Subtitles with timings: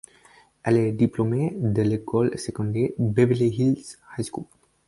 [0.63, 4.45] Elle est diplômée de l'école secondaire, Beverly Hills High School.